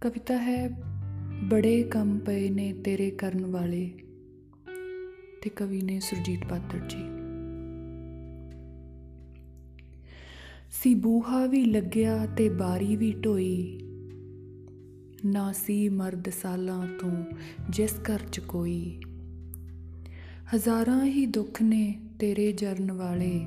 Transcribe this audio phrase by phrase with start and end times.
[0.00, 0.68] ਕਵਿਤਾ ਹੈ,
[1.44, 3.90] ਬੜੇ ਕੰਮ ਪਏ ਨੇ ਤੇਰੇ ਕਰਨ ਵਾਲੇ
[5.42, 7.02] ਤੇ ਕਵੀ ਨੇ ਸੁਰਜੀਤ ਪਾਤਰ ਜੀ।
[10.70, 13.80] ਸੀ ਬੂਹਾ ਵੀ ਲੱਗਿਆ ਤੇ ਬਾਰੀ ਵੀ ਢੋਈ,
[15.24, 17.24] ਨਾ ਸੀ ਮਰਦ ਸਾਲਾਂ ਤੋਂ
[17.70, 19.00] ਜਿਸ ਘਰ ਚ ਕੋਈ।
[20.54, 23.40] ਹਜ਼ਾਰਾਂ ਹੀ ਦੁੱਖ ਨੇ ਤੇਰੇ ਜਰਨ ਵਾਲੇ,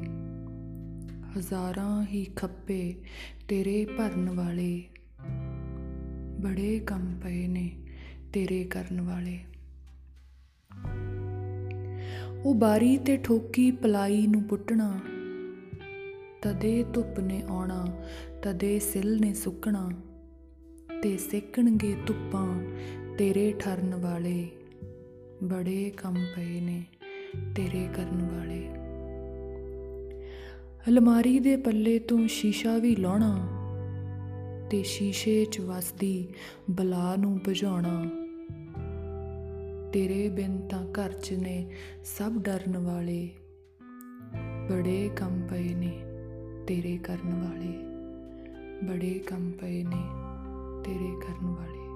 [1.40, 2.96] ਹਜ਼ਾਰਾਂ ਹੀ ਖੱਪੇ
[3.48, 4.84] ਤੇਰੇ ਭਰਨ ਵਾਲੇ।
[6.42, 7.72] ਬੜੇ ਕੰਮ ਪਏ ਨੇ
[8.34, 9.40] ਤੇਰੇ ਕਰਨ ਵਾਲੇ।
[12.46, 15.00] ਉਹ ਬਾਰੀ ਤੇ ਠੋਕੀ ਪਲਾਈ ਨੂੰ ਪੁੱਟਣਾ,
[16.42, 17.88] ਤਦੇ ਧੁੱਪ ਨੇ ਆਉਣਾ,
[18.42, 19.92] ਤਦੇ ਸਿਲ ਨੇ ਸੁੱਕਣਾ,
[21.04, 22.62] ਤੇ ਸੇਕਣਗੇ ਧੁੱਪਾਂ
[23.18, 24.50] ਤੇਰੇ ਠਰਨ ਵਾਲੇ।
[25.44, 26.84] ਬੜੇ ਕੰਮ ਪਏ ਨੇ
[27.56, 28.68] ਤੇਰੇ ਕਰਨ ਵਾਲੇ।
[30.88, 33.58] ਅਲਮਾਰੀ ਦੇ ਪੱਲੇ ਤੋਂ ਸ਼ੀਸ਼ਾ ਵੀ ਲਾਉਣਾ
[34.72, 36.28] ਤੇ ਸ਼ੀਸ਼ੇ 'ਚ ਵਸਦੀ
[36.70, 38.06] ਬਲਾ ਨੂੰ ਬੁਝਾਉਣਾ
[39.94, 41.70] ਤੇਰੇ ਬਿਨ ਤਾਂ ਘਰ 'ਚ ਨੇ
[42.04, 43.30] ਸਭ ਡਰਨ ਵਾਲੇ।
[44.70, 46.02] ਬੜੇ ਕੰਮ ਪਏ ਨੇ
[46.68, 47.78] ਤੇਰੇ ਕਰਨ ਵਾਲੇ।
[48.88, 50.04] ਬੜੇ ਕੰਮ ਪਏ ਨੇ
[50.84, 51.91] ਤੇਰੇ ਕਰਨ ਵਾਲੇ।